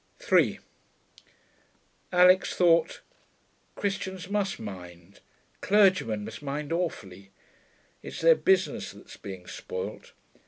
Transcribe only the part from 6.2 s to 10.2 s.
must mind awfully. It's their business that's being spoilt.